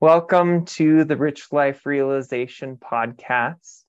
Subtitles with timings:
[0.00, 3.84] Welcome to the Rich Life Realization Podcast.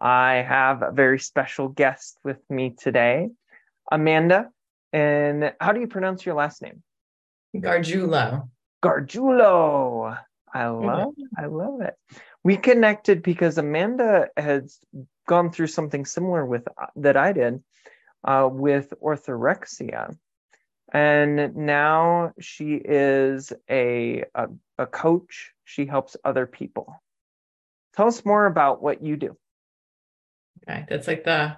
[0.00, 3.30] I have a very special guest with me today,
[3.90, 4.50] Amanda.
[4.92, 6.84] And how do you pronounce your last name?
[7.56, 8.48] Gargiulo.
[8.80, 10.16] Gargiulo.
[10.54, 11.94] I love I love it.
[12.44, 14.78] We connected because Amanda has
[15.26, 17.60] gone through something similar with that I did
[18.22, 20.16] uh, with orthorexia
[20.92, 24.48] and now she is a, a,
[24.78, 25.52] a coach.
[25.64, 26.94] She helps other people.
[27.94, 29.36] Tell us more about what you do.
[30.68, 31.56] Okay that's like the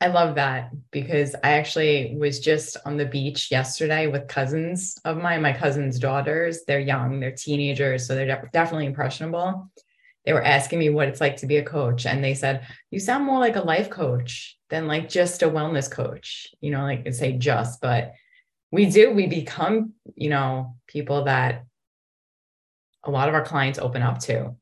[0.00, 5.18] i love that because i actually was just on the beach yesterday with cousins of
[5.18, 6.62] mine my cousins daughters.
[6.66, 9.70] They're young they're teenagers so they're de- definitely impressionable.
[10.24, 12.98] They were asking me what it's like to be a coach and they said you
[12.98, 16.48] sound more like a life coach than like just a wellness coach.
[16.60, 18.14] You know like say just but
[18.72, 21.64] we do we become you know people that
[23.04, 24.54] a lot of our clients open up to.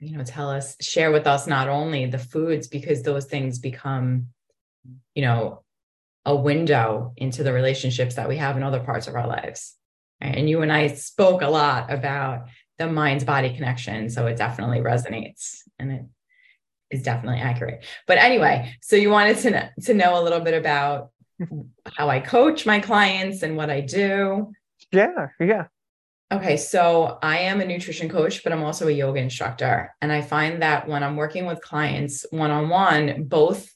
[0.00, 4.28] You know tell us share with us not only the foods because those things become
[5.14, 5.62] you know
[6.26, 9.76] a window into the relationships that we have in other parts of our lives.
[10.20, 14.78] And you and i spoke a lot about the mind body connection so it definitely
[14.78, 16.02] resonates and it
[16.90, 17.84] is definitely accurate.
[18.06, 21.10] But anyway so you wanted to know, to know a little bit about
[21.96, 24.52] how I coach my clients and what I do.
[24.92, 25.66] Yeah, yeah.
[26.32, 29.94] Okay, so I am a nutrition coach, but I'm also a yoga instructor.
[30.00, 33.70] And I find that when I'm working with clients one on one, both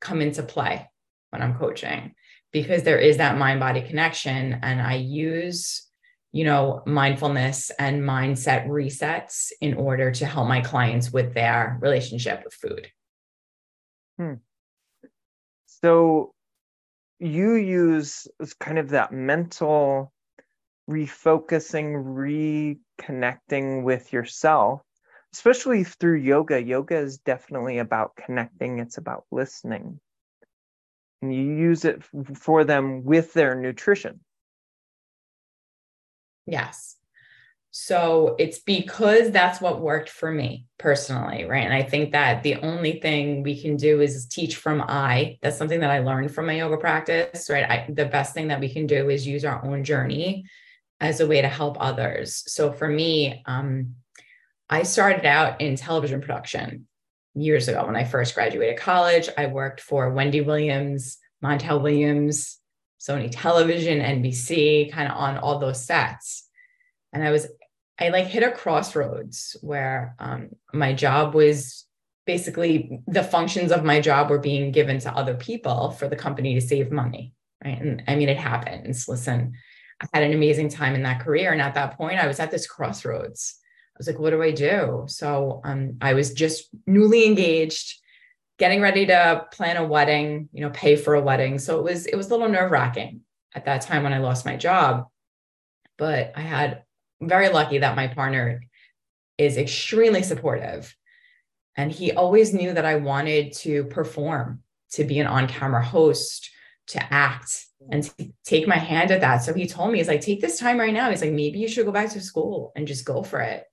[0.00, 0.88] come into play
[1.30, 2.14] when I'm coaching
[2.52, 4.58] because there is that mind body connection.
[4.62, 5.86] And I use,
[6.32, 12.42] you know, mindfulness and mindset resets in order to help my clients with their relationship
[12.44, 12.88] with food.
[14.18, 14.34] Hmm.
[15.66, 16.34] So
[17.22, 18.26] you use
[18.58, 20.12] kind of that mental
[20.90, 24.82] refocusing, reconnecting with yourself,
[25.32, 26.60] especially through yoga.
[26.60, 30.00] Yoga is definitely about connecting, it's about listening.
[31.22, 32.02] And you use it
[32.34, 34.20] for them with their nutrition.
[36.46, 36.96] Yes.
[37.74, 41.64] So it's because that's what worked for me personally, right?
[41.64, 45.38] And I think that the only thing we can do is teach from I.
[45.40, 47.64] That's something that I learned from my yoga practice, right?
[47.64, 50.44] I, the best thing that we can do is use our own journey
[51.00, 52.44] as a way to help others.
[52.46, 53.94] So for me, um,
[54.68, 56.86] I started out in television production
[57.34, 59.30] years ago when I first graduated college.
[59.38, 62.58] I worked for Wendy Williams, Montel Williams,
[63.00, 66.46] Sony Television, NBC, kind of on all those sets.
[67.14, 67.46] And I was
[68.02, 71.86] I like hit a crossroads where um, my job was
[72.26, 76.54] basically the functions of my job were being given to other people for the company
[76.54, 77.32] to save money.
[77.64, 77.80] Right.
[77.80, 79.06] And I mean, it happens.
[79.06, 79.52] Listen,
[80.00, 81.52] I had an amazing time in that career.
[81.52, 83.56] And at that point, I was at this crossroads.
[83.94, 85.04] I was like, what do I do?
[85.06, 88.00] So um, I was just newly engaged,
[88.58, 91.60] getting ready to plan a wedding, you know, pay for a wedding.
[91.60, 93.20] So it was, it was a little nerve wracking
[93.54, 95.06] at that time when I lost my job.
[95.98, 96.82] But I had
[97.22, 98.62] very lucky that my partner
[99.38, 100.94] is extremely supportive.
[101.76, 104.62] And he always knew that I wanted to perform,
[104.92, 106.50] to be an on camera host,
[106.88, 109.38] to act, and to take my hand at that.
[109.38, 111.10] So he told me, he's like, take this time right now.
[111.10, 113.64] He's like, maybe you should go back to school and just go for it.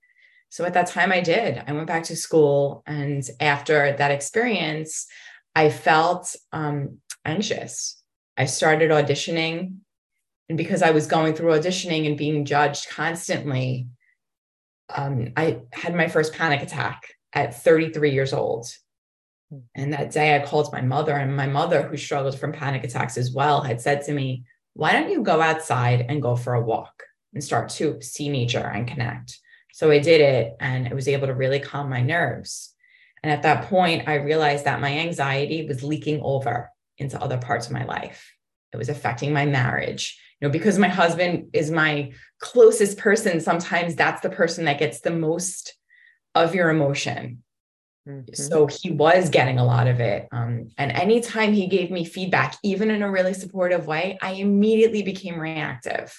[0.48, 1.62] So at that time, I did.
[1.66, 2.82] I went back to school.
[2.86, 5.06] And after that experience,
[5.54, 8.02] I felt um, anxious.
[8.36, 9.76] I started auditioning
[10.50, 13.86] and because I was going through auditioning and being judged constantly,
[14.92, 18.66] um, I had my first panic attack at 33 years old.
[19.76, 23.16] And that day I called my mother, and my mother, who struggled from panic attacks
[23.16, 24.42] as well, had said to me,
[24.74, 28.58] Why don't you go outside and go for a walk and start to see nature
[28.58, 29.38] and connect?
[29.72, 32.74] So I did it, and I was able to really calm my nerves.
[33.22, 37.66] And at that point, I realized that my anxiety was leaking over into other parts
[37.66, 38.32] of my life.
[38.72, 40.18] It was affecting my marriage.
[40.40, 45.00] You know because my husband is my closest person sometimes that's the person that gets
[45.00, 45.74] the most
[46.34, 47.42] of your emotion.
[48.08, 48.32] Mm-hmm.
[48.32, 50.26] so he was getting a lot of it.
[50.32, 55.02] Um, and anytime he gave me feedback even in a really supportive way i immediately
[55.02, 56.14] became reactive.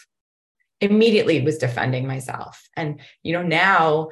[0.80, 2.62] Immediately was defending myself.
[2.78, 4.10] And you know now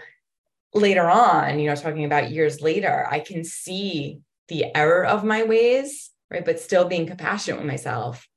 [0.74, 5.44] later on you know talking about years later i can see the error of my
[5.44, 8.28] ways right but still being compassionate with myself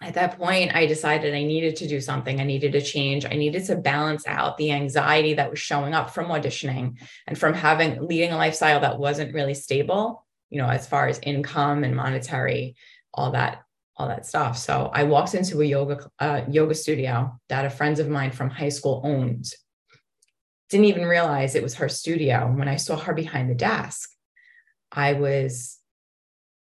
[0.00, 2.40] at that point, I decided I needed to do something.
[2.40, 3.24] I needed to change.
[3.24, 7.52] I needed to balance out the anxiety that was showing up from auditioning and from
[7.52, 11.96] having leading a lifestyle that wasn't really stable, you know, as far as income and
[11.96, 12.76] monetary,
[13.12, 13.62] all that,
[13.96, 14.56] all that stuff.
[14.56, 18.50] So I walked into a yoga uh, yoga studio that a friends of mine from
[18.50, 19.52] high school owned,
[20.70, 22.52] didn't even realize it was her studio.
[22.54, 24.10] When I saw her behind the desk,
[24.92, 25.77] I was,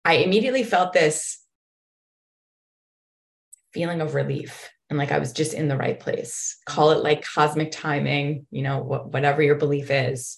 [0.04, 1.38] I immediately felt this
[3.72, 6.58] feeling of relief and like I was just in the right place.
[6.66, 10.37] Call it like cosmic timing, you know, wh- whatever your belief is.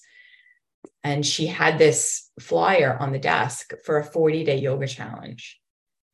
[1.03, 5.59] And she had this flyer on the desk for a 40 day yoga challenge.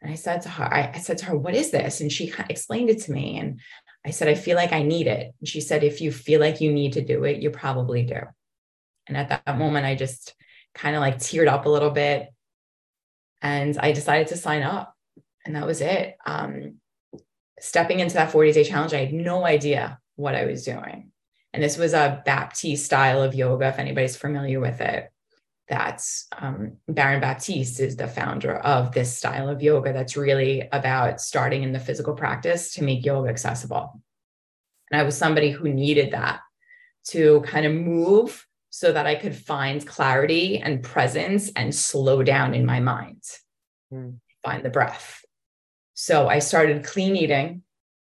[0.02, 2.02] And I said to her, I, I said to her, what is this?
[2.02, 3.38] And she explained it to me.
[3.38, 3.60] And
[4.04, 5.36] I said, I feel like I need it.
[5.40, 8.22] And she said, if you feel like you need to do it, you probably do.
[9.08, 10.34] And at that moment, I just
[10.74, 12.34] kind of like teared up a little bit.
[13.42, 14.96] And I decided to sign up.
[15.46, 16.18] And that was it.
[16.26, 16.76] Um,
[17.60, 21.12] stepping into that 40 day challenge, I had no idea what I was doing.
[21.54, 25.12] And this was a Baptiste style of yoga, if anybody's familiar with it.
[25.68, 31.22] That's um, Baron Baptiste is the founder of this style of yoga that's really about
[31.22, 34.02] starting in the physical practice to make yoga accessible.
[34.92, 36.42] And I was somebody who needed that
[37.10, 42.56] to kind of move so that I could find clarity and presence and slow down
[42.56, 43.22] in my mind,
[43.94, 44.16] mm.
[44.44, 45.24] find the breath.
[45.94, 47.64] So I started clean eating.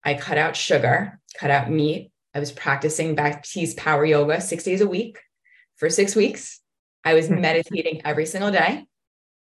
[0.04, 2.10] I cut out sugar, cut out meat.
[2.34, 5.20] I was practicing Baptiste power yoga six days a week
[5.76, 6.60] for six weeks.
[7.04, 7.40] I was hmm.
[7.40, 8.84] meditating every single day.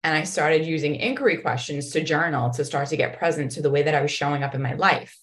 [0.04, 3.70] And I started using inquiry questions to journal to start to get present to the
[3.70, 5.18] way that I was showing up in my life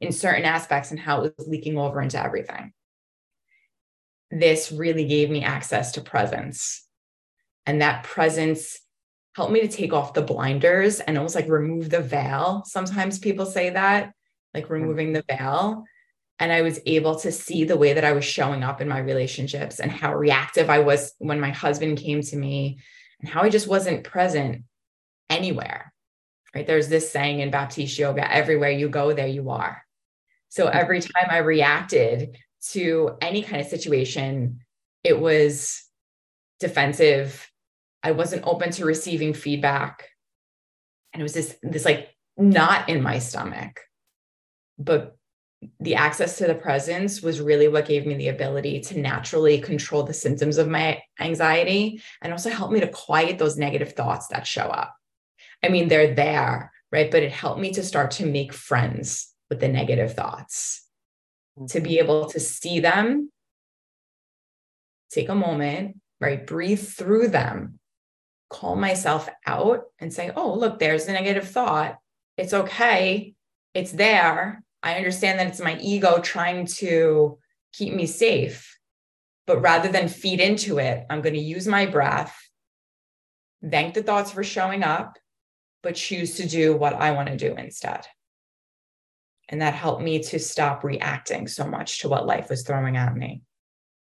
[0.00, 2.72] in certain aspects and how it was leaking over into everything.
[4.30, 6.84] This really gave me access to presence.
[7.64, 8.78] And that presence
[9.34, 12.62] helped me to take off the blinders and almost like remove the veil.
[12.66, 14.12] Sometimes people say that,
[14.54, 14.72] like mm-hmm.
[14.72, 15.84] removing the veil.
[16.38, 18.98] And I was able to see the way that I was showing up in my
[18.98, 22.78] relationships and how reactive I was when my husband came to me
[23.20, 24.64] and how I just wasn't present
[25.30, 25.92] anywhere.
[26.54, 26.66] Right.
[26.66, 29.82] There's this saying in Baptiste yoga everywhere you go, there you are.
[30.48, 30.78] So mm-hmm.
[30.78, 32.38] every time I reacted
[32.72, 34.60] to any kind of situation,
[35.04, 35.82] it was
[36.60, 37.48] defensive
[38.06, 40.08] I wasn't open to receiving feedback.
[41.12, 43.80] And it was this, this like knot in my stomach.
[44.78, 45.16] But
[45.80, 50.04] the access to the presence was really what gave me the ability to naturally control
[50.04, 54.46] the symptoms of my anxiety and also help me to quiet those negative thoughts that
[54.46, 54.94] show up.
[55.64, 57.10] I mean, they're there, right?
[57.10, 60.85] But it helped me to start to make friends with the negative thoughts.
[61.68, 63.30] To be able to see them,
[65.10, 66.46] take a moment, right?
[66.46, 67.78] Breathe through them
[68.48, 71.98] call myself out and say, oh, look, there's a negative thought.
[72.36, 73.34] It's okay.
[73.74, 74.62] It's there.
[74.82, 77.38] I understand that it's my ego trying to
[77.72, 78.76] keep me safe.
[79.46, 82.36] But rather than feed into it, I'm going to use my breath,
[83.68, 85.18] thank the thoughts for showing up,
[85.82, 88.06] but choose to do what I want to do instead.
[89.48, 93.14] And that helped me to stop reacting so much to what life was throwing at
[93.14, 93.42] me.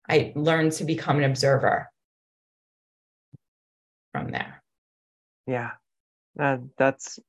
[0.07, 1.89] I learned to become an observer
[4.11, 4.61] from there.
[5.47, 5.71] Yeah,
[6.39, 7.19] uh, that's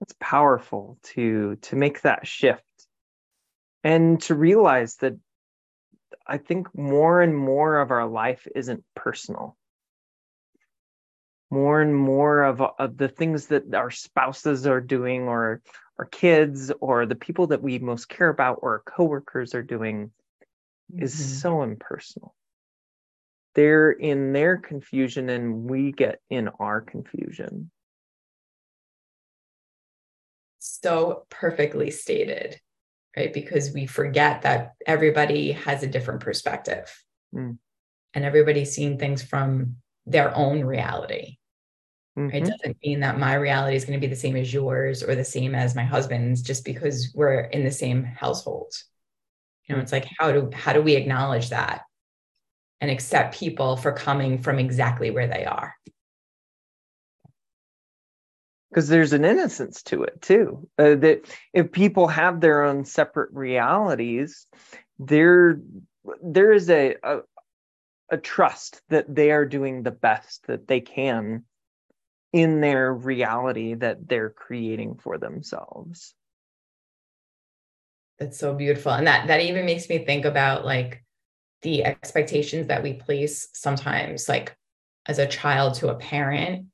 [0.00, 2.64] that's powerful to to make that shift
[3.84, 5.14] and to realize that
[6.26, 9.56] I think more and more of our life isn't personal.
[11.50, 15.62] More and more of, of the things that our spouses are doing, or
[15.98, 20.10] our kids, or the people that we most care about, or our coworkers are doing,
[20.92, 21.02] mm-hmm.
[21.02, 22.34] is so impersonal
[23.56, 27.70] they're in their confusion and we get in our confusion.
[30.58, 32.60] So perfectly stated,
[33.16, 33.32] right?
[33.32, 37.02] Because we forget that everybody has a different perspective
[37.34, 37.56] mm.
[38.12, 41.38] and everybody's seeing things from their own reality.
[42.18, 42.34] Mm-hmm.
[42.34, 45.14] It doesn't mean that my reality is going to be the same as yours or
[45.14, 48.72] the same as my husband's just because we're in the same household.
[49.68, 51.82] You know, it's like how do how do we acknowledge that?
[52.80, 55.74] and accept people for coming from exactly where they are.
[58.70, 60.68] Because there's an innocence to it too.
[60.78, 64.46] Uh, that if people have their own separate realities,
[64.98, 65.60] there
[66.22, 67.20] there is a, a
[68.10, 71.44] a trust that they are doing the best that they can
[72.36, 76.14] in their reality that they're creating for themselves.
[78.18, 78.92] That's so beautiful.
[78.92, 81.02] And that that even makes me think about like
[81.62, 84.54] the expectations that we place sometimes like
[85.06, 86.66] as a child to a parent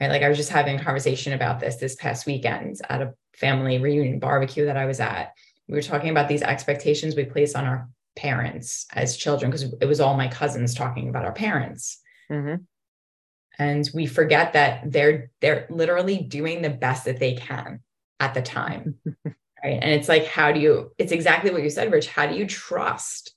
[0.00, 3.12] right like i was just having a conversation about this this past weekend at a
[3.34, 5.32] family reunion barbecue that i was at
[5.68, 9.86] we were talking about these expectations we place on our parents as children because it
[9.86, 12.00] was all my cousins talking about our parents
[12.30, 12.62] mm-hmm.
[13.58, 17.80] And we forget that they're they're literally doing the best that they can
[18.20, 18.96] at the time
[19.26, 22.36] right and it's like how do you it's exactly what you said rich how do
[22.36, 23.34] you trust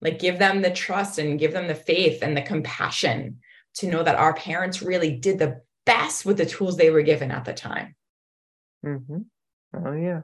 [0.00, 3.38] Like give them the trust and give them the faith and the compassion
[3.74, 7.30] to know that our parents really did the best with the tools they were given
[7.30, 7.94] at the time.
[8.84, 9.18] Mm-hmm.
[9.74, 10.22] Oh yeah,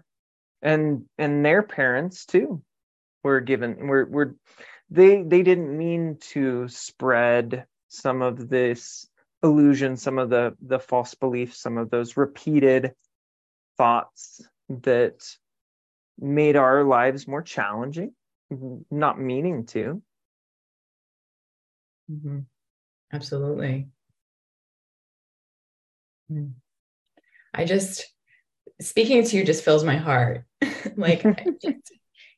[0.62, 2.62] and and their parents too
[3.22, 4.34] were given were were
[4.90, 9.06] they they didn't mean to spread some of this
[9.42, 12.92] illusion, some of the the false beliefs, some of those repeated
[13.76, 15.24] thoughts that
[16.18, 18.12] made our lives more challenging,
[18.90, 20.02] not meaning to.
[22.10, 22.40] Mm-hmm.
[23.12, 23.88] Absolutely.
[26.28, 26.48] Hmm.
[27.54, 28.12] I just
[28.80, 30.44] speaking to you just fills my heart.
[30.96, 31.24] like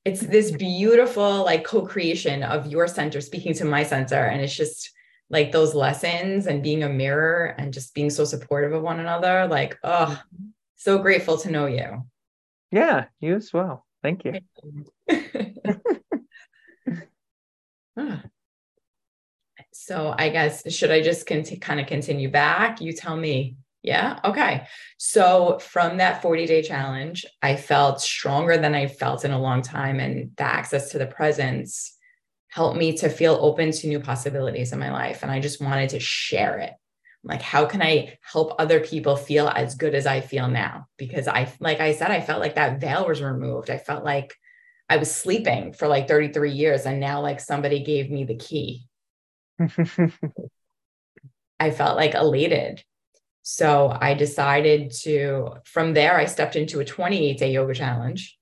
[0.05, 4.91] it's this beautiful like co-creation of your center speaking to my center and it's just
[5.31, 9.47] like those lessons and being a mirror and just being so supportive of one another
[9.47, 10.21] like oh
[10.77, 12.05] so grateful to know you
[12.71, 14.35] yeah you as well thank you
[19.73, 24.21] so i guess should i just kind of continue back you tell me yeah.
[24.25, 24.67] Okay.
[24.99, 29.63] So from that 40 day challenge, I felt stronger than I felt in a long
[29.63, 30.01] time.
[30.01, 31.97] And the access to the presence
[32.51, 35.23] helped me to feel open to new possibilities in my life.
[35.23, 36.73] And I just wanted to share it.
[37.23, 40.87] Like, how can I help other people feel as good as I feel now?
[40.97, 43.71] Because I, like I said, I felt like that veil was removed.
[43.71, 44.35] I felt like
[44.89, 46.87] I was sleeping for like 33 years.
[46.87, 48.87] And now, like, somebody gave me the key.
[51.61, 52.83] I felt like elated
[53.43, 58.39] so I decided to, from there, I stepped into a 28 day yoga challenge.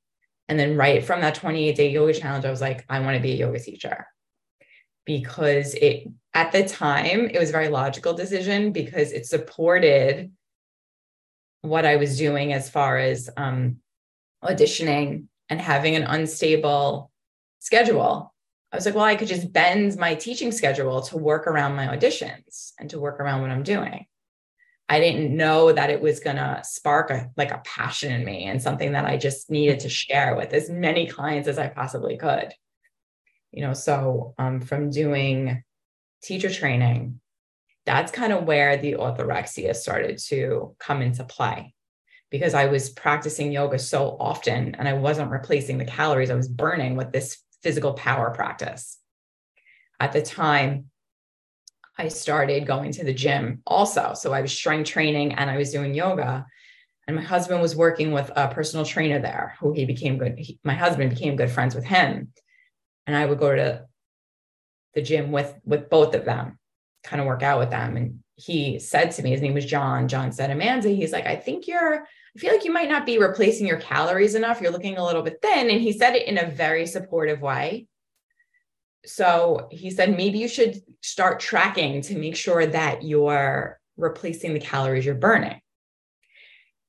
[0.48, 3.22] And then, right from that 28 day yoga challenge, I was like, I want to
[3.22, 4.06] be a yoga teacher
[5.04, 10.30] because it, at the time, it was a very logical decision because it supported
[11.62, 13.78] what I was doing as far as um,
[14.44, 17.10] auditioning and having an unstable
[17.58, 18.34] schedule.
[18.72, 21.86] I was like, well, I could just bend my teaching schedule to work around my
[21.86, 24.06] auditions and to work around what I'm doing.
[24.88, 28.44] I didn't know that it was going to spark a, like a passion in me
[28.44, 32.16] and something that I just needed to share with as many clients as I possibly
[32.16, 32.54] could.
[33.52, 35.62] You know, so um, from doing
[36.22, 37.20] teacher training,
[37.84, 41.74] that's kind of where the orthorexia started to come into play
[42.30, 46.48] because I was practicing yoga so often and I wasn't replacing the calories I was
[46.48, 48.98] burning with this physical power practice.
[50.00, 50.90] At the time,
[51.98, 54.14] I started going to the gym also.
[54.14, 56.46] So I was strength training and I was doing yoga.
[57.06, 60.38] And my husband was working with a personal trainer there who he became good.
[60.38, 62.32] He, my husband became good friends with him.
[63.06, 63.86] And I would go to
[64.94, 66.58] the gym with with both of them,
[67.02, 67.96] kind of work out with them.
[67.96, 70.06] And he said to me, his name was John.
[70.06, 73.18] John said, Amanda, he's like, I think you're, I feel like you might not be
[73.18, 74.60] replacing your calories enough.
[74.60, 75.70] You're looking a little bit thin.
[75.70, 77.88] And he said it in a very supportive way
[79.08, 84.60] so he said maybe you should start tracking to make sure that you're replacing the
[84.60, 85.60] calories you're burning.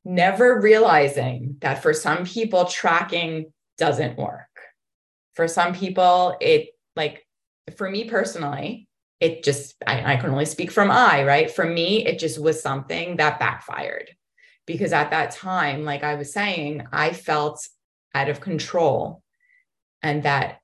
[0.05, 4.47] Never realizing that for some people, tracking doesn't work.
[5.33, 7.25] For some people, it like
[7.75, 8.87] for me personally,
[9.19, 11.51] it just, I, I can only speak from I, right?
[11.51, 14.09] For me, it just was something that backfired
[14.65, 17.67] because at that time, like I was saying, I felt
[18.13, 19.23] out of control
[20.01, 20.59] and that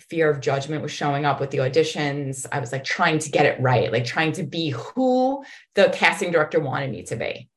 [0.00, 2.46] fear of judgment was showing up with the auditions.
[2.50, 6.32] I was like trying to get it right, like trying to be who the casting
[6.32, 7.48] director wanted me to be.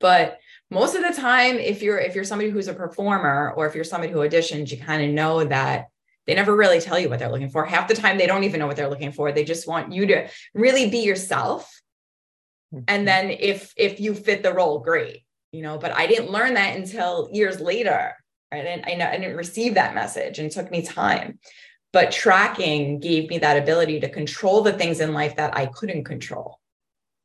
[0.00, 0.38] But
[0.70, 3.84] most of the time, if you're if you're somebody who's a performer or if you're
[3.84, 5.88] somebody who auditions, you kind of know that
[6.26, 7.64] they never really tell you what they're looking for.
[7.64, 9.32] Half the time, they don't even know what they're looking for.
[9.32, 11.80] They just want you to really be yourself.
[12.72, 12.84] Mm-hmm.
[12.88, 15.24] And then if if you fit the role, great.
[15.52, 18.14] You know, but I didn't learn that until years later
[18.52, 21.38] I I didn't receive that message and it took me time.
[21.92, 26.04] But tracking gave me that ability to control the things in life that I couldn't
[26.04, 26.60] control.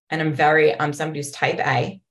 [0.10, 2.02] And I'm very, I'm somebody who's type A.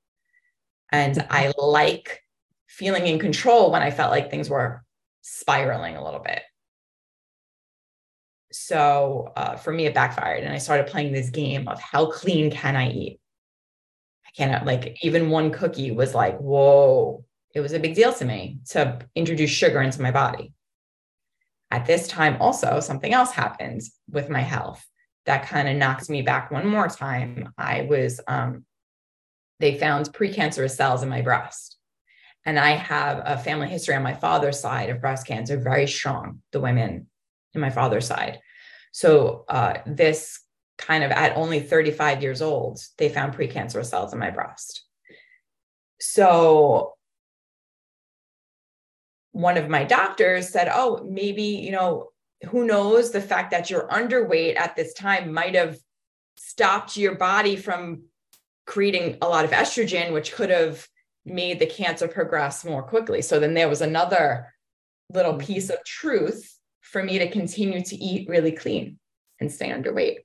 [0.92, 2.22] And I like
[2.68, 4.84] feeling in control when I felt like things were
[5.22, 6.42] spiraling a little bit.
[8.52, 10.44] So uh, for me, it backfired.
[10.44, 13.20] And I started playing this game of how clean can I eat?
[14.26, 17.23] I cannot, like, even one cookie was like, whoa,
[17.54, 20.52] it was a big deal to me to introduce sugar into my body.
[21.70, 24.84] At this time, also, something else happened with my health
[25.26, 27.52] that kind of knocked me back one more time.
[27.56, 28.64] I was, um,
[29.60, 31.78] they found precancerous cells in my breast.
[32.44, 36.42] And I have a family history on my father's side of breast cancer, very strong,
[36.52, 37.06] the women
[37.54, 38.40] in my father's side.
[38.92, 40.40] So, uh, this
[40.76, 44.84] kind of at only 35 years old, they found precancerous cells in my breast.
[46.00, 46.93] So,
[49.34, 52.10] one of my doctors said, Oh, maybe, you know,
[52.50, 55.76] who knows the fact that you're underweight at this time might have
[56.36, 58.04] stopped your body from
[58.64, 60.86] creating a lot of estrogen, which could have
[61.24, 63.22] made the cancer progress more quickly.
[63.22, 64.54] So then there was another
[65.12, 65.46] little mm-hmm.
[65.46, 69.00] piece of truth for me to continue to eat really clean
[69.40, 70.18] and stay underweight.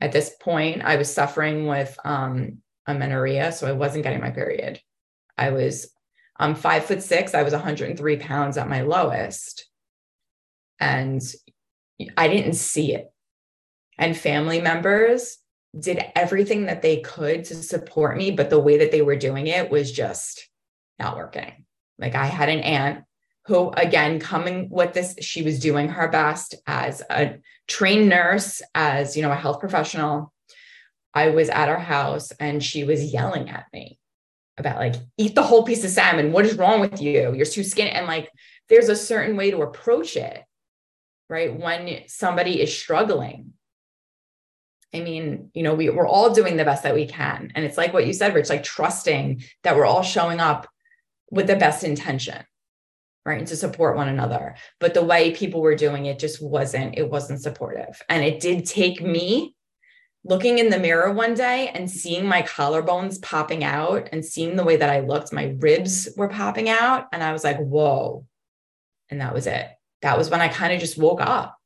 [0.00, 4.80] At this point, I was suffering with um, amenorrhea, so I wasn't getting my period.
[5.36, 5.90] I was
[6.38, 7.34] I'm five foot six.
[7.34, 9.68] I was 103 pounds at my lowest.
[10.78, 11.22] And
[12.16, 13.10] I didn't see it.
[13.98, 15.38] And family members
[15.78, 19.46] did everything that they could to support me, but the way that they were doing
[19.46, 20.48] it was just
[20.98, 21.64] not working.
[21.98, 23.04] Like I had an aunt
[23.46, 27.36] who, again, coming with this, she was doing her best as a
[27.68, 30.32] trained nurse, as you know, a health professional.
[31.14, 33.98] I was at her house and she was yelling at me
[34.58, 36.32] about like eat the whole piece of salmon.
[36.32, 37.34] What is wrong with you?
[37.34, 37.90] You're too skinny.
[37.90, 38.30] And like
[38.68, 40.42] there's a certain way to approach it,
[41.28, 41.58] right?
[41.58, 43.52] When somebody is struggling
[44.94, 47.52] I mean, you know, we, we're all doing the best that we can.
[47.54, 50.68] And it's like what you said, Rich, like trusting that we're all showing up
[51.30, 52.44] with the best intention,
[53.24, 53.38] right?
[53.38, 54.56] And to support one another.
[54.78, 58.00] But the way people were doing it just wasn't, it wasn't supportive.
[58.08, 59.55] And it did take me
[60.28, 64.64] looking in the mirror one day and seeing my collarbones popping out and seeing the
[64.64, 67.06] way that I looked, my ribs were popping out.
[67.12, 68.26] And I was like, whoa.
[69.08, 69.66] And that was it.
[70.02, 71.56] That was when I kind of just woke up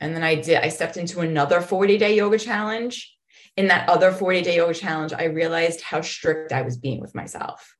[0.00, 3.14] and then I did, I stepped into another 40 day yoga challenge.
[3.56, 7.14] In that other 40 day yoga challenge, I realized how strict I was being with
[7.14, 7.74] myself.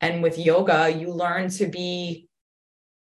[0.00, 2.28] And with yoga, you learn to be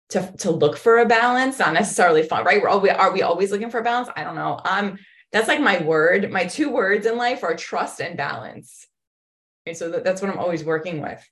[0.08, 2.60] to, to look for a balance, not necessarily fun, right?
[2.60, 4.08] We're always, are we always looking for a balance?
[4.16, 4.58] I don't know.
[4.64, 4.98] Um,
[5.32, 6.30] that's like my word.
[6.30, 8.86] My two words in life are trust and balance.
[9.66, 11.24] And so that, that's what I'm always working with.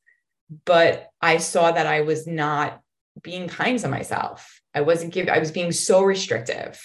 [0.64, 2.80] But I saw that I was not
[3.22, 4.60] being kind to myself.
[4.74, 6.80] I wasn't giving, I was being so restrictive.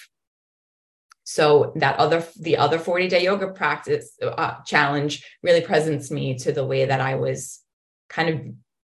[1.26, 6.52] So that other, the other 40 day yoga practice uh, challenge really presents me to
[6.52, 7.62] the way that I was
[8.10, 8.42] kind of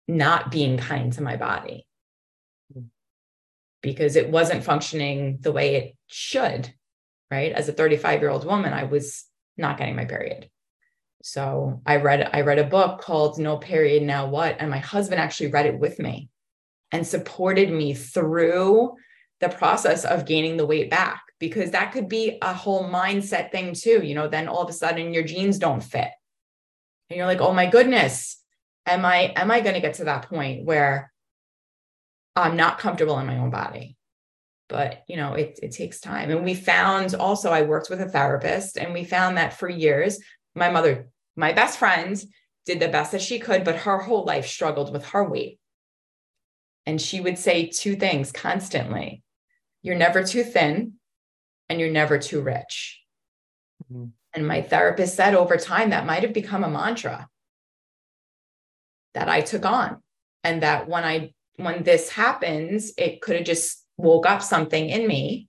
[0.08, 1.86] not being kind to my body
[3.82, 6.74] because it wasn't functioning the way it should.
[7.32, 7.52] Right.
[7.52, 9.26] As a 35 year old woman, I was
[9.58, 10.50] not getting my period.
[11.22, 15.20] So I read I read a book called No Period Now What and my husband
[15.20, 16.30] actually read it with me
[16.92, 18.96] and supported me through
[19.40, 23.74] the process of gaining the weight back because that could be a whole mindset thing
[23.74, 26.10] too you know then all of a sudden your jeans don't fit
[27.10, 28.42] and you're like oh my goodness
[28.86, 31.12] am i am i going to get to that point where
[32.36, 33.96] i'm not comfortable in my own body
[34.70, 38.10] but you know it, it takes time and we found also i worked with a
[38.10, 40.20] therapist and we found that for years
[40.56, 42.24] my mother my best friend
[42.66, 45.60] did the best that she could but her whole life struggled with her weight
[46.86, 49.24] and she would say two things constantly
[49.82, 50.94] you're never too thin
[51.70, 53.02] and you're never too rich.
[53.86, 54.06] Mm-hmm.
[54.34, 57.28] And my therapist said over time that might have become a mantra
[59.14, 60.02] that I took on.
[60.44, 65.08] And that when I when this happens, it could have just woke up something in
[65.08, 65.48] me.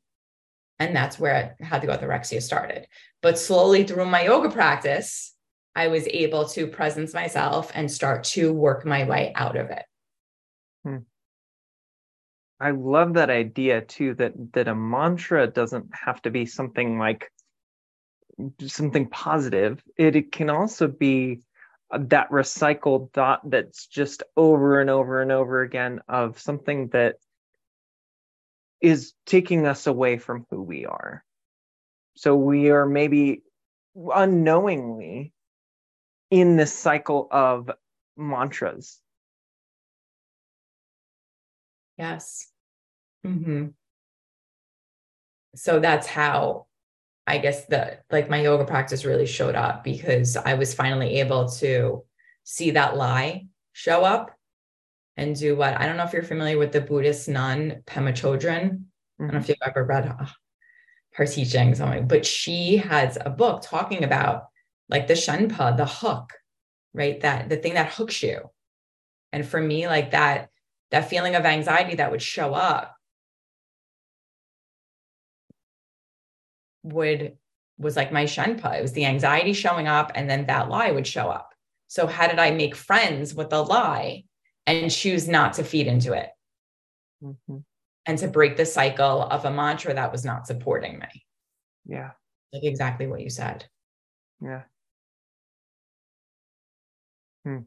[0.78, 2.86] And that's where how the orthorexia started.
[3.22, 5.34] But slowly through my yoga practice,
[5.76, 9.84] I was able to presence myself and start to work my way out of it.
[10.84, 10.96] Hmm.
[12.58, 17.30] I love that idea too that that a mantra doesn't have to be something like
[18.66, 19.82] something positive.
[19.96, 21.42] It, it can also be
[21.92, 27.16] that recycled thought that's just over and over and over again of something that
[28.80, 31.24] is taking us away from who we are.
[32.16, 33.42] So we are maybe
[33.94, 35.32] unknowingly
[36.30, 37.70] in this cycle of
[38.16, 39.00] mantras.
[41.98, 42.48] Yes.
[43.26, 43.68] Mm-hmm.
[45.54, 46.66] So that's how
[47.26, 51.48] I guess the like my yoga practice really showed up because I was finally able
[51.50, 52.04] to
[52.44, 54.36] see that lie show up
[55.20, 58.64] and do what I don't know if you're familiar with the Buddhist nun Pema Chodron.
[59.18, 59.50] I don't know if mm-hmm.
[59.50, 60.26] you've ever read uh,
[61.12, 64.44] her teachings, but she has a book talking about
[64.88, 66.32] like the shenpa, the hook,
[66.94, 67.20] right?
[67.20, 68.50] That the thing that hooks you.
[69.30, 70.48] And for me, like that,
[70.90, 72.96] that feeling of anxiety that would show up
[76.82, 77.36] would
[77.78, 78.78] was like my shenpa.
[78.78, 81.54] It was the anxiety showing up, and then that lie would show up.
[81.88, 84.24] So how did I make friends with the lie
[84.72, 86.30] and choose not to feed into it?
[87.22, 87.58] Mm-hmm.
[88.06, 91.26] And to break the cycle of a mantra that was not supporting me.
[91.86, 92.12] Yeah.
[92.52, 93.66] Like exactly what you said.
[94.42, 94.62] Yeah.
[97.44, 97.58] Hmm.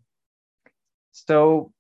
[1.12, 1.72] So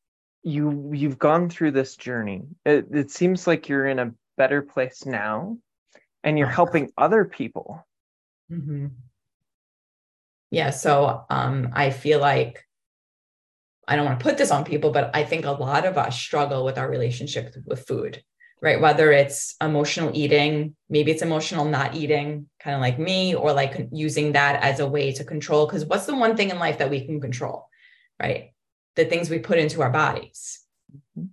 [0.43, 2.43] you you've gone through this journey.
[2.65, 5.57] It, it seems like you're in a better place now
[6.23, 7.85] and you're helping other people.
[8.51, 8.87] Mm-hmm.
[10.51, 10.69] Yeah.
[10.69, 12.63] So um, I feel like
[13.87, 16.17] I don't want to put this on people, but I think a lot of us
[16.17, 18.23] struggle with our relationship with food,
[18.61, 18.79] right?
[18.79, 23.89] Whether it's emotional eating, maybe it's emotional not eating, kind of like me, or like
[23.91, 25.65] using that as a way to control.
[25.65, 27.67] Because what's the one thing in life that we can control,
[28.21, 28.53] right?
[28.95, 30.61] The things we put into our bodies.
[31.17, 31.27] Mm-hmm.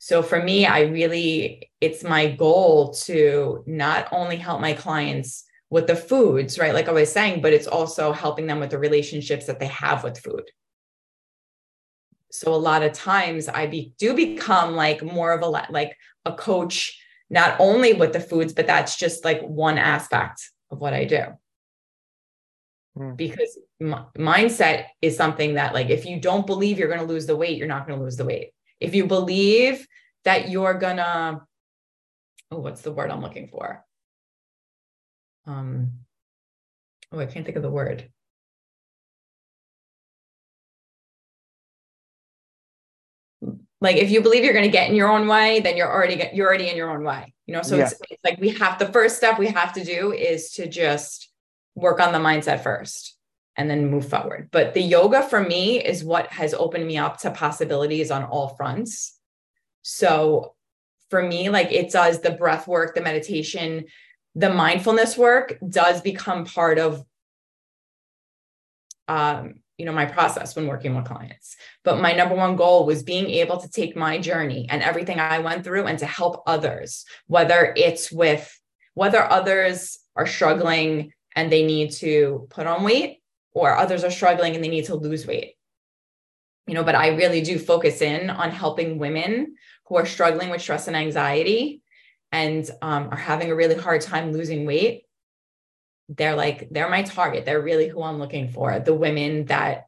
[0.00, 5.86] So for me, I really, it's my goal to not only help my clients with
[5.86, 6.74] the foods, right?
[6.74, 10.04] Like I was saying, but it's also helping them with the relationships that they have
[10.04, 10.42] with food
[12.34, 16.32] so a lot of times i be, do become like more of a like a
[16.32, 21.04] coach not only with the foods but that's just like one aspect of what i
[21.04, 21.22] do.
[22.96, 23.16] Mm.
[23.16, 27.26] because m- mindset is something that like if you don't believe you're going to lose
[27.26, 28.50] the weight you're not going to lose the weight.
[28.78, 29.84] If you believe
[30.24, 31.40] that you're going to
[32.52, 33.84] oh what's the word i'm looking for?
[35.46, 35.92] Um
[37.10, 38.08] oh i can't think of the word
[43.84, 46.16] like if you believe you're going to get in your own way then you're already
[46.16, 47.62] get, you're already in your own way you know?
[47.62, 47.84] So yeah.
[47.84, 51.30] it's, it's like we have the first step we have to do is to just
[51.74, 53.16] work on the mindset first
[53.56, 54.48] and then move forward.
[54.50, 58.48] But the yoga for me is what has opened me up to possibilities on all
[58.56, 59.18] fronts.
[59.82, 60.54] So
[61.10, 63.84] for me like it does the breath work the meditation
[64.34, 67.04] the mindfulness work does become part of
[69.06, 71.56] um you know my process when working with clients.
[71.82, 75.38] But my number one goal was being able to take my journey and everything i
[75.38, 78.60] went through and to help others whether it's with
[78.94, 83.20] whether others are struggling and they need to put on weight
[83.52, 85.54] or others are struggling and they need to lose weight.
[86.66, 89.56] You know but i really do focus in on helping women
[89.86, 91.82] who are struggling with stress and anxiety
[92.32, 95.04] and um, are having a really hard time losing weight
[96.08, 97.44] they're like they're my target.
[97.44, 99.86] They're really who i'm looking for the women that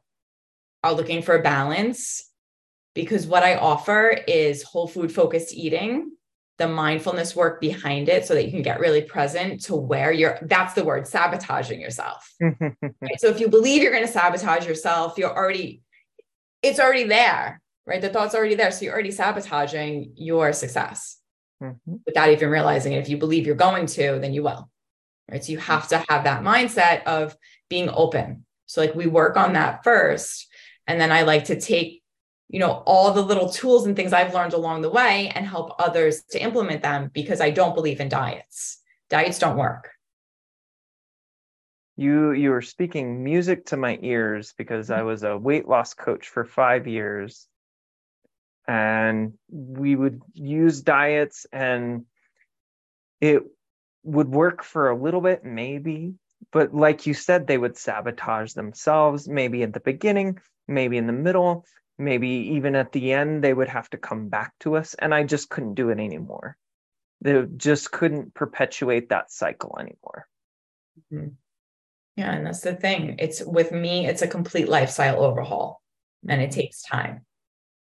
[0.83, 2.23] are looking for balance.
[2.93, 6.11] Because what i offer is whole food focused eating
[6.57, 10.39] the mindfulness work behind it so that you can get really present to where you're
[10.41, 12.33] that's the word sabotaging yourself.
[12.41, 13.19] Right?
[13.19, 15.81] so if you believe you're going to sabotage yourself you're already
[16.63, 18.01] it's already there right?
[18.01, 18.69] The thought's already there.
[18.69, 21.17] So you're already sabotaging your success
[21.63, 21.95] mm-hmm.
[22.05, 22.99] without even realizing it.
[22.99, 24.69] If you believe you're going to then you will
[25.29, 25.43] right?
[25.43, 27.35] So you have to have that mindset of
[27.69, 28.45] being open.
[28.65, 30.47] So like we work on that first.
[30.87, 32.01] And then I like to take,
[32.49, 35.75] you know, all the little tools and things I've learned along the way and help
[35.79, 38.79] others to implement them because I don't believe in diets.
[39.09, 39.91] Diets don't work.
[41.99, 45.07] You you were speaking music to my ears because I mm-hmm.
[45.07, 47.47] was a weight loss coach for 5 years.
[48.67, 52.05] And we would use diets and
[53.21, 53.43] it
[54.07, 56.15] would work for a little bit, maybe.
[56.51, 61.13] But like you said, they would sabotage themselves, maybe at the beginning, maybe in the
[61.13, 61.65] middle,
[61.97, 64.93] maybe even at the end, they would have to come back to us.
[64.93, 66.55] And I just couldn't do it anymore.
[67.21, 70.27] They just couldn't perpetuate that cycle anymore.
[71.11, 71.29] Mm-hmm.
[72.15, 72.31] Yeah.
[72.31, 73.15] And that's the thing.
[73.19, 75.81] It's with me, it's a complete lifestyle overhaul
[76.27, 77.25] and it takes time.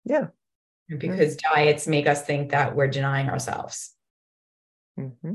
[0.05, 0.29] Yeah.
[0.89, 1.55] Because mm-hmm.
[1.55, 3.93] diets make us think that we're denying ourselves.
[4.99, 5.35] Mm-hmm.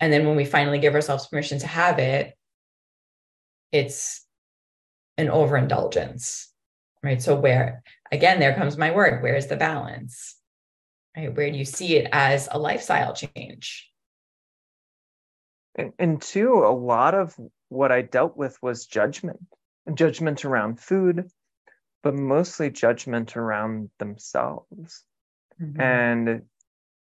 [0.00, 2.34] And then when we finally give ourselves permission to have it,
[3.72, 4.24] it's
[5.16, 6.52] an overindulgence,
[7.02, 7.20] right?
[7.20, 7.82] So, where
[8.12, 10.36] again, there comes my word where is the balance,
[11.16, 11.34] right?
[11.34, 13.90] Where do you see it as a lifestyle change?
[15.74, 17.36] And, and two, a lot of
[17.68, 19.40] what I dealt with was judgment,
[19.94, 21.30] judgment around food,
[22.02, 25.04] but mostly judgment around themselves.
[25.60, 25.80] Mm-hmm.
[25.80, 26.42] And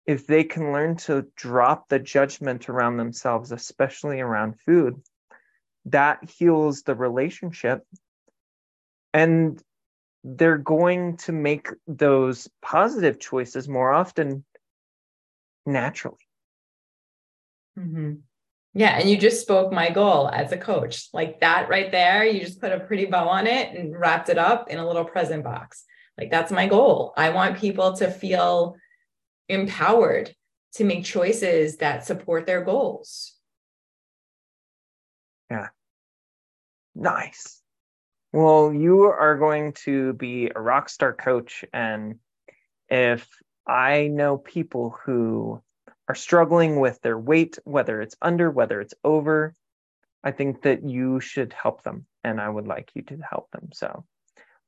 [0.05, 5.01] if they can learn to drop the judgment around themselves, especially around food,
[5.85, 7.83] that heals the relationship.
[9.13, 9.61] And
[10.23, 14.43] they're going to make those positive choices more often
[15.65, 16.17] naturally.
[17.77, 18.13] Mm-hmm.
[18.73, 18.97] Yeah.
[18.97, 21.07] And you just spoke my goal as a coach.
[21.13, 24.37] Like that right there, you just put a pretty bow on it and wrapped it
[24.37, 25.85] up in a little present box.
[26.17, 27.13] Like that's my goal.
[27.15, 28.75] I want people to feel
[29.49, 30.33] empowered
[30.73, 33.33] to make choices that support their goals.
[35.49, 35.67] Yeah.
[36.93, 37.61] Nice.
[38.33, 41.63] Well, you are going to be a rock star coach.
[41.71, 42.15] And
[42.89, 43.27] if
[43.65, 45.61] I know people who
[46.09, 49.55] are struggling with their weight, whether it's under, whether it's over,
[50.23, 52.05] I think that you should help them.
[52.23, 53.69] And I would like you to help them.
[53.73, 54.05] So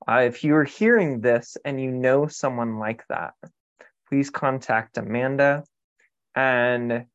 [0.07, 3.33] uh, if you're hearing this and you know someone like that,
[4.09, 5.63] please contact Amanda
[6.35, 7.05] And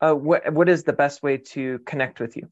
[0.00, 2.48] uh, what what is the best way to connect with you?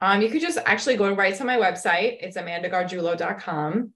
[0.00, 2.18] Um, you could just actually go right to my website.
[2.20, 3.92] It's amandagargiulo.com.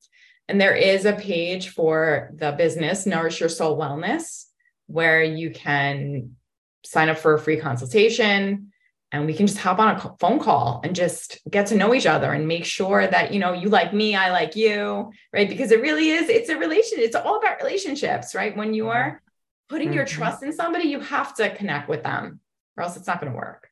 [0.49, 4.45] And there is a page for the business, Nourish Your Soul Wellness,
[4.87, 6.37] where you can
[6.85, 8.73] sign up for a free consultation
[9.15, 12.07] and we can just hop on a phone call and just get to know each
[12.07, 15.49] other and make sure that you know you like me i like you right?
[15.49, 18.57] Because it really is it's a relation it's all about relationships right?
[18.57, 19.23] When you are
[19.69, 19.97] putting mm-hmm.
[19.97, 22.41] your trust in somebody you have to connect with them
[22.77, 23.69] or else it's not going to work.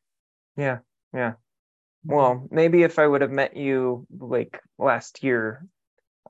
[0.57, 0.79] Yeah
[1.13, 1.33] yeah.
[2.05, 5.67] Well maybe if i would have met you like last year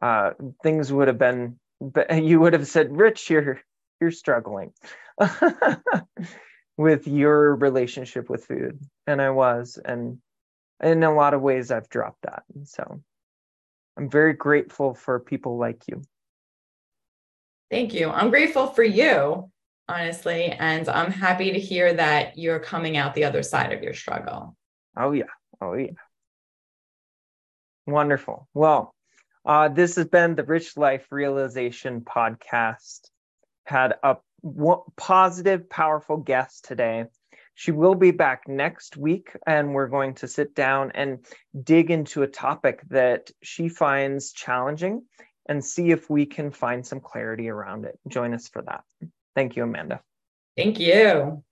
[0.00, 0.30] uh
[0.62, 1.58] things would have been
[2.12, 3.60] you would have said rich you're
[4.00, 4.72] you're struggling
[6.76, 8.80] with your relationship with food.
[9.06, 10.18] And i was and
[10.82, 12.42] in a lot of ways i've dropped that.
[12.54, 13.02] And so
[13.96, 16.02] i'm very grateful for people like you.
[17.70, 18.10] Thank you.
[18.10, 19.50] I'm grateful for you
[19.88, 23.94] honestly and i'm happy to hear that you're coming out the other side of your
[23.94, 24.56] struggle.
[24.96, 25.24] Oh yeah.
[25.60, 25.90] Oh yeah.
[27.86, 28.48] Wonderful.
[28.54, 28.94] Well
[29.44, 33.10] uh, this has been the rich life realization podcast.
[33.64, 34.16] Had a
[34.96, 37.06] positive, powerful guest today.
[37.54, 41.24] She will be back next week, and we're going to sit down and
[41.62, 45.04] dig into a topic that she finds challenging
[45.48, 47.98] and see if we can find some clarity around it.
[48.08, 48.84] Join us for that.
[49.34, 50.00] Thank you, Amanda.
[50.56, 51.42] Thank you.